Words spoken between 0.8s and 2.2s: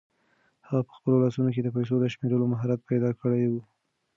په خپلو لاسو کې د پیسو د